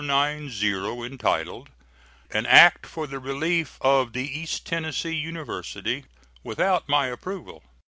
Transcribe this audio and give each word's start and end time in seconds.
490, 0.03 1.05
entitled 1.05 1.69
"An 2.31 2.47
act 2.47 2.87
for 2.87 3.05
the 3.05 3.19
relief 3.19 3.77
of 3.81 4.13
the 4.13 4.39
East 4.39 4.65
Tennessee 4.65 5.13
University," 5.13 6.05
without 6.43 6.89
my 6.89 7.05
approval. 7.05 7.61